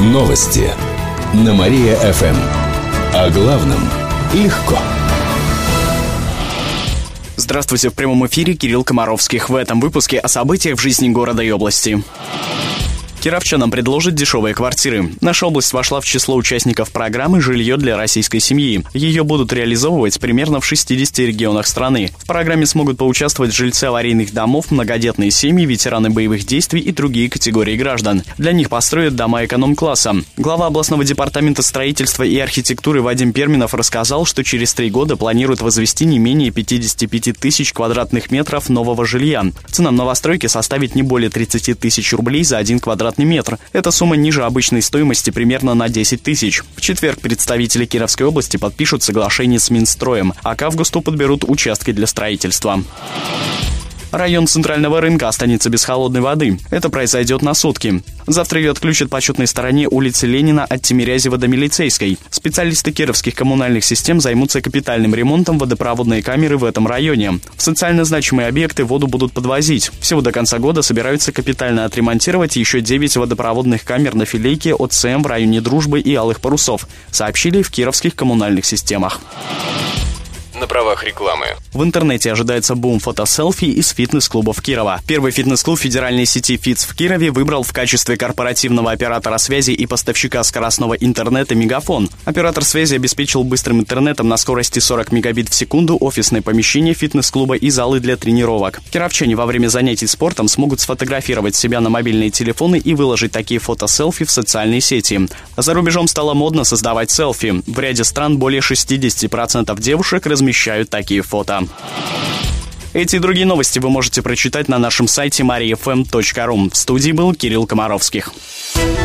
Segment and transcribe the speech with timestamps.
[0.00, 0.66] Новости
[1.34, 2.34] на Мария-ФМ.
[3.12, 3.80] О главном
[4.32, 4.78] легко.
[7.36, 9.50] Здравствуйте, в прямом эфире Кирилл Комаровских.
[9.50, 12.02] В этом выпуске о событиях в жизни города и области.
[13.20, 15.10] Кировчанам предложат дешевые квартиры.
[15.20, 18.82] Наша область вошла в число участников программы «Жилье для российской семьи».
[18.94, 22.10] Ее будут реализовывать примерно в 60 регионах страны.
[22.16, 27.76] В программе смогут поучаствовать жильцы аварийных домов, многодетные семьи, ветераны боевых действий и другие категории
[27.76, 28.22] граждан.
[28.38, 30.16] Для них построят дома эконом-класса.
[30.38, 36.06] Глава областного департамента строительства и архитектуры Вадим Перминов рассказал, что через три года планируют возвести
[36.06, 39.44] не менее 55 тысяч квадратных метров нового жилья.
[39.70, 43.58] Цена новостройки составит не более 30 тысяч рублей за один квадратный квадратный метр.
[43.72, 46.62] Эта сумма ниже обычной стоимости примерно на 10 тысяч.
[46.76, 52.06] В четверг представители Кировской области подпишут соглашение с Минстроем, а к августу подберут участки для
[52.06, 52.82] строительства.
[54.12, 56.58] Район центрального рынка останется без холодной воды.
[56.70, 58.02] Это произойдет на сутки.
[58.26, 62.18] Завтра ее отключат по четной стороне улицы Ленина от Тимирязева до Милицейской.
[62.28, 67.38] Специалисты кировских коммунальных систем займутся капитальным ремонтом водопроводной камеры в этом районе.
[67.56, 69.90] В социально значимые объекты воду будут подвозить.
[70.00, 75.22] Всего до конца года собираются капитально отремонтировать еще 9 водопроводных камер на филейке от СМ
[75.22, 79.20] в районе Дружбы и Алых Парусов, сообщили в кировских коммунальных системах
[80.60, 81.46] на правах рекламы.
[81.72, 85.00] В интернете ожидается бум фотоселфи из фитнес-клубов Кирова.
[85.06, 90.44] Первый фитнес-клуб федеральной сети «Фитц» в Кирове выбрал в качестве корпоративного оператора связи и поставщика
[90.44, 92.10] скоростного интернета «Мегафон».
[92.26, 97.70] Оператор связи обеспечил быстрым интернетом на скорости 40 мегабит в секунду офисное помещение фитнес-клуба и
[97.70, 98.82] залы для тренировок.
[98.90, 104.26] Кировчане во время занятий спортом смогут сфотографировать себя на мобильные телефоны и выложить такие фотоселфи
[104.26, 105.20] в социальные сети.
[105.56, 107.62] За рубежом стало модно создавать селфи.
[107.66, 111.62] В ряде стран более 60% девушек размещают размещают такие фото.
[112.92, 116.70] Эти и другие новости вы можете прочитать на нашем сайте mariafm.ru.
[116.72, 118.32] В студии был Кирилл Комаровских.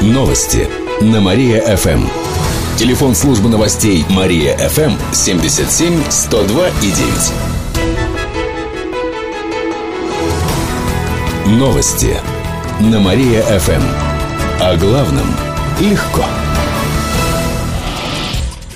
[0.00, 0.66] Новости
[1.02, 2.06] на Мария-ФМ.
[2.78, 7.32] Телефон службы новостей Мария-ФМ 77 102 и 9.
[11.58, 12.16] Новости
[12.80, 13.82] на Мария-ФМ.
[14.60, 15.26] О главном
[15.78, 16.24] легко.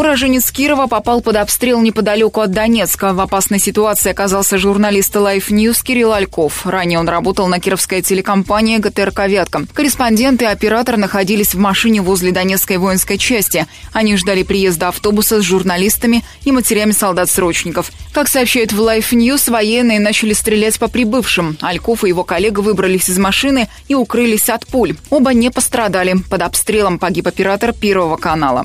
[0.00, 3.12] Уроженец Кирова попал под обстрел неподалеку от Донецка.
[3.12, 6.64] В опасной ситуации оказался журналист Life News Кирилл Альков.
[6.64, 9.66] Ранее он работал на кировской телекомпании ГТРК «Вятка».
[9.74, 13.66] Корреспондент и оператор находились в машине возле Донецкой воинской части.
[13.92, 17.92] Они ждали приезда автобуса с журналистами и матерями солдат-срочников.
[18.14, 21.58] Как сообщают в Life News, военные начали стрелять по прибывшим.
[21.60, 24.96] Альков и его коллега выбрались из машины и укрылись от пуль.
[25.10, 26.16] Оба не пострадали.
[26.30, 28.64] Под обстрелом погиб оператор Первого канала.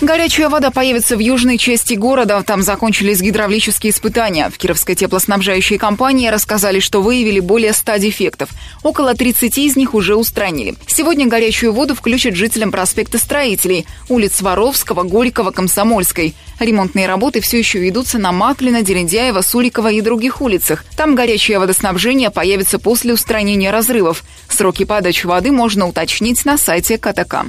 [0.00, 2.40] Горячая вода появится в южной части города.
[2.44, 4.48] Там закончились гидравлические испытания.
[4.48, 8.50] В Кировской теплоснабжающей компании рассказали, что выявили более 100 дефектов.
[8.84, 10.76] Около 30 из них уже устранили.
[10.86, 16.36] Сегодня горячую воду включат жителям проспекта Строителей, улиц Воровского, Горького, Комсомольской.
[16.60, 20.84] Ремонтные работы все еще ведутся на Маклина, Дерендяева, Сурикова и других улицах.
[20.96, 24.22] Там горячее водоснабжение появится после устранения разрывов.
[24.48, 27.46] Сроки подачи воды можно уточнить на сайте КТК.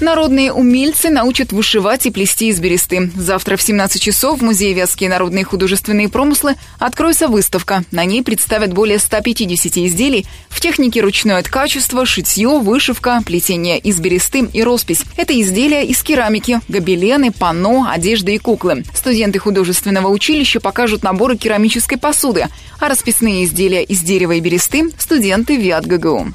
[0.00, 3.10] Народные умельцы научат вышивать и плести из бересты.
[3.14, 7.84] Завтра в 17 часов в Музее Вятские народные художественные промыслы откроется выставка.
[7.92, 14.48] На ней представят более 150 изделий в технике ручное ткачество, шитье, вышивка, плетение из бересты
[14.52, 15.02] и роспись.
[15.16, 18.84] Это изделия из керамики, гобелены, панно, одежда и куклы.
[18.94, 22.48] Студенты художественного училища покажут наборы керамической посуды,
[22.80, 26.34] а расписные изделия из дерева и бересты– студенты ВИАТ ГГУ.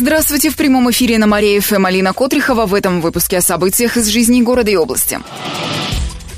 [0.00, 4.06] Здравствуйте, в прямом эфире на Мария ФМ Алина Котрихова в этом выпуске о событиях из
[4.06, 5.18] жизни города и области.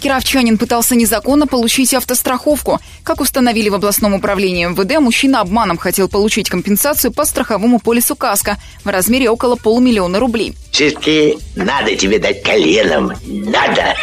[0.03, 2.81] Кировчанин пытался незаконно получить автостраховку.
[3.05, 8.57] Как установили в областном управлении МВД, мужчина обманом хотел получить компенсацию по страховому полису КАСКО
[8.83, 10.55] в размере около полумиллиона рублей.
[10.73, 13.13] Все-таки надо тебе дать коленом.
[13.27, 13.95] Надо.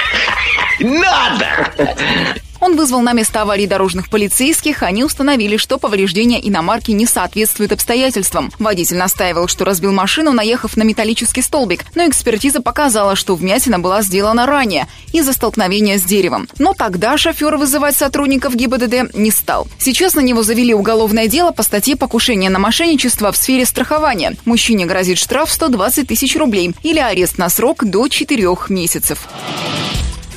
[0.80, 2.38] Надо!
[2.78, 4.84] Вызвал на место аварии дорожных полицейских.
[4.84, 8.52] Они установили, что повреждения иномарки не соответствуют обстоятельствам.
[8.60, 11.86] Водитель настаивал, что разбил машину, наехав на металлический столбик.
[11.96, 16.48] Но экспертиза показала, что вмятина была сделана ранее из-за столкновения с деревом.
[16.60, 19.68] Но тогда шофер вызывать сотрудников ГИБДД не стал.
[19.80, 24.36] Сейчас на него завели уголовное дело по статье «Покушение на мошенничество в сфере страхования».
[24.46, 29.28] Мужчине грозит штраф 120 тысяч рублей или арест на срок до 4 месяцев.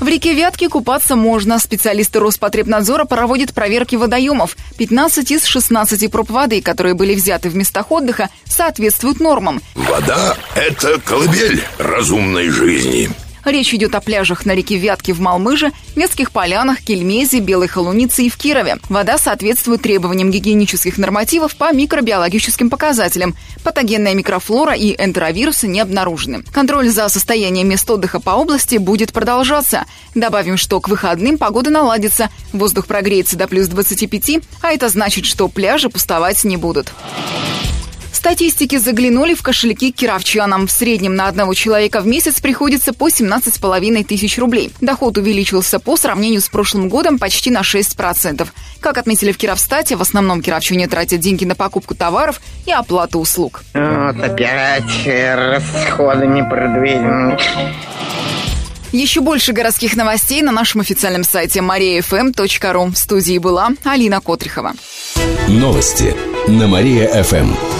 [0.00, 1.58] В реке Вятки купаться можно.
[1.58, 4.56] Специалисты Роспотребнадзора проводят проверки водоемов.
[4.78, 9.60] 15 из 16 проб воды, которые были взяты в местах отдыха, соответствуют нормам.
[9.74, 13.10] Вода– это колыбель разумной жизни.
[13.44, 18.30] Речь идет о пляжах на реке Вятки в Малмыже, Вятских полянах, Кельмезе, Белой Холунице и
[18.30, 18.78] в Кирове.
[18.88, 23.34] Вода соответствует требованиям гигиенических нормативов по микробиологическим показателям.
[23.64, 26.42] Патогенная микрофлора и энтеровирусы не обнаружены.
[26.52, 29.84] Контроль за состоянием мест отдыха по области будет продолжаться.
[30.14, 35.48] Добавим, что к выходным погода наладится, воздух прогреется до плюс 25, а это значит, что
[35.48, 36.92] пляжи пустовать не будут.
[38.20, 40.66] Статистики заглянули в кошельки кировчанам.
[40.66, 44.70] В среднем на одного человека в месяц приходится по 17,5 тысяч рублей.
[44.82, 48.46] Доход увеличился по сравнению с прошлым годом почти на 6%.
[48.80, 53.64] Как отметили в Кировстате, в основном кировчане тратят деньги на покупку товаров и оплату услуг.
[53.72, 57.38] Вот опять расходы непредвиденные.
[58.92, 62.92] Еще больше городских новостей на нашем официальном сайте mariafm.ru.
[62.92, 64.74] В студии была Алина Котрихова.
[65.48, 66.14] Новости
[66.48, 67.79] на Мария-ФМ.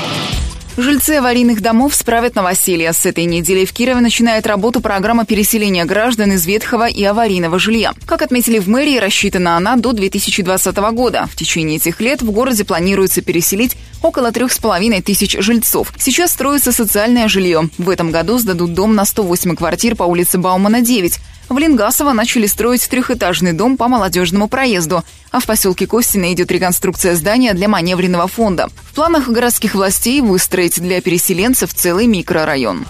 [0.77, 2.93] Жильцы аварийных домов справят новоселье.
[2.93, 7.93] С этой недели в Кирове начинает работу программа переселения граждан из ветхого и аварийного жилья.
[8.05, 11.27] Как отметили в мэрии, рассчитана она до 2020 года.
[11.29, 15.93] В течение этих лет в городе планируется переселить около трех с половиной тысяч жильцов.
[15.97, 17.69] Сейчас строится социальное жилье.
[17.77, 21.19] В этом году сдадут дом на 108 квартир по улице Баумана, 9.
[21.51, 27.13] В Ленгасово начали строить трехэтажный дом по молодежному проезду, а в поселке Костина идет реконструкция
[27.13, 28.69] здания для маневренного фонда.
[28.89, 32.85] В планах городских властей выстроить для переселенцев целый микрорайон.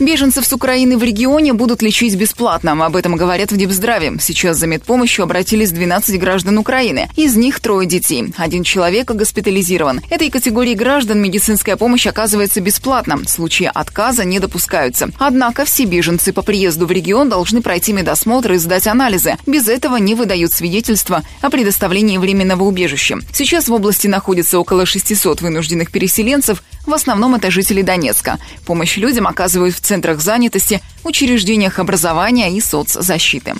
[0.00, 2.72] Беженцев с Украины в регионе будут лечить бесплатно.
[2.86, 4.14] Об этом говорят в Депздраве.
[4.18, 7.10] Сейчас за медпомощью обратились 12 граждан Украины.
[7.16, 8.32] Из них трое детей.
[8.38, 10.00] Один человек госпитализирован.
[10.08, 13.20] Этой категории граждан медицинская помощь оказывается бесплатно.
[13.26, 15.10] Случаи отказа не допускаются.
[15.18, 19.36] Однако все беженцы по приезду в регион должны пройти медосмотр и сдать анализы.
[19.46, 23.18] Без этого не выдают свидетельства о предоставлении временного убежища.
[23.34, 26.62] Сейчас в области находится около 600 вынужденных переселенцев.
[26.86, 28.38] В основном это жители Донецка.
[28.64, 33.54] Помощь людям оказывают в центрах занятости, учреждениях образования и соцзащиты.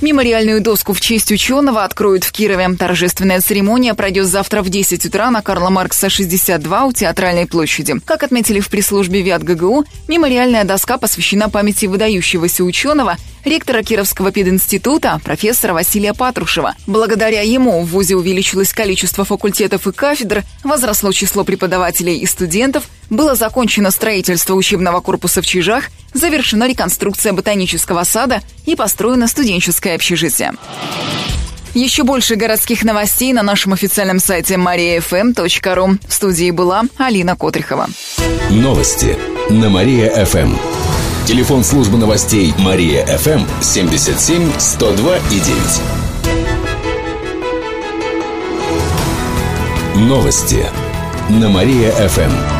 [0.00, 2.68] Мемориальную доску в честь ученого откроют в Кирове.
[2.78, 7.96] Торжественная церемония пройдет завтра в 10 утра на Карла Маркса 62 у Театральной площади.
[8.06, 15.20] Как отметили в пресс-службе ВИАТ ГГУ, мемориальная доска посвящена памяти выдающегося ученого, ректора Кировского пединститута,
[15.24, 16.76] профессора Василия Патрушева.
[16.86, 23.34] Благодаря ему в ВУЗе увеличилось количество факультетов и кафедр, возросло число преподавателей и студентов, было
[23.34, 25.84] закончено строительство учебного корпуса в Чижах,
[26.14, 30.52] завершена реконструкция ботанического сада и построено студенческое общежитие.
[31.74, 35.98] Еще больше городских новостей на нашем официальном сайте mariafm.ru.
[36.08, 37.88] В студии была Алина Котрихова.
[38.50, 39.16] Новости
[39.50, 40.56] на Мария-ФМ.
[41.26, 45.50] Телефон службы новостей Мария-ФМ 77 102 и 9.
[50.08, 50.66] Новости
[51.28, 52.59] на Мария-ФМ.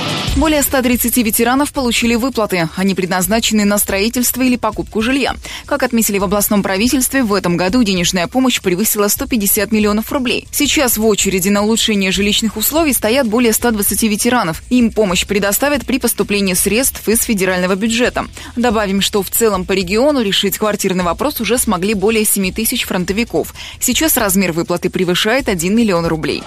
[0.37, 2.69] Более 130 ветеранов получили выплаты.
[2.77, 5.35] Они предназначены на строительство или покупку жилья.
[5.65, 10.47] Как отметили в областном правительстве, в этом году денежная помощь превысила 150 миллионов рублей.
[10.49, 14.63] Сейчас в очереди на улучшение жилищных условий стоят более 120 ветеранов.
[14.69, 18.25] Им помощь предоставят при поступлении средств из федерального бюджета.
[18.55, 23.53] Добавим, что в целом по региону решить квартирный вопрос уже смогли более 7 тысяч фронтовиков.
[23.81, 26.41] Сейчас размер выплаты превышает 1 миллион рублей.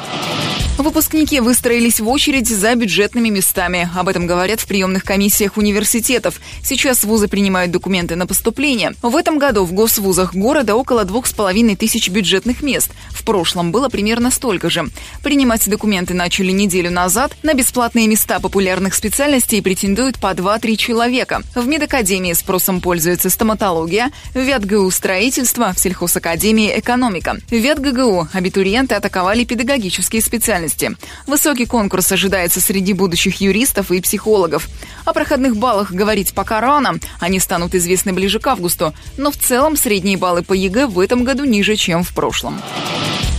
[0.76, 3.73] Выпускники выстроились в очередь за бюджетными местами.
[3.82, 6.40] Об этом говорят в приемных комиссиях университетов.
[6.62, 8.92] Сейчас вузы принимают документы на поступление.
[9.02, 12.90] В этом году в госвузах города около двух с половиной тысяч бюджетных мест.
[13.10, 14.86] В прошлом было примерно столько же.
[15.22, 17.36] Принимать документы начали неделю назад.
[17.42, 21.42] На бесплатные места популярных специальностей претендуют по 2-3 человека.
[21.54, 27.36] В медакадемии спросом пользуется стоматология, в ВятГУ строительство, в сельхозакадемии экономика.
[27.48, 30.96] В ВятГГУ абитуриенты атаковали педагогические специальности.
[31.26, 34.68] Высокий конкурс ожидается среди будущих юристов и психологов.
[35.06, 36.98] О проходных баллах говорить пока рано.
[37.18, 38.92] Они станут известны ближе к августу.
[39.16, 42.60] Но в целом средние баллы по ЕГЭ в этом году ниже, чем в прошлом.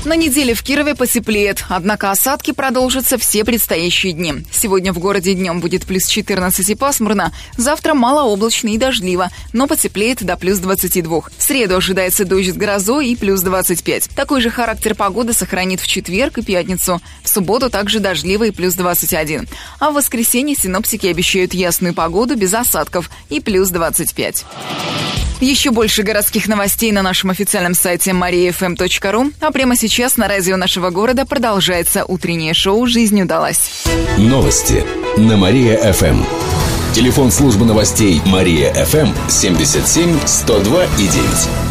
[0.06, 4.46] На неделе в Кирове потеплеет, однако осадки продолжатся все предстоящие дни.
[4.52, 10.24] Сегодня в городе днем будет плюс 14 и пасмурно, завтра малооблачно и дождливо, но потеплеет
[10.24, 11.22] до плюс 22.
[11.22, 14.10] В среду ожидается дождь с грозой и плюс 25.
[14.16, 17.02] Такой же характер погоды сохранит в четверг и пятницу.
[17.24, 19.48] В субботу также дождливо и плюс 21.
[19.80, 24.46] А в воскресенье синоптики обещают ясную погоду без осадков и плюс 25.
[25.42, 29.34] Еще больше городских новостей на нашем официальном сайте mariafm.ru.
[29.42, 33.84] А прямо сейчас на радио нашего города продолжается утреннее шоу «Жизнь удалась».
[34.18, 34.84] Новости
[35.18, 36.24] на Мария-ФМ.
[36.94, 41.65] Телефон службы новостей Мария-ФМ 77 102 и 9.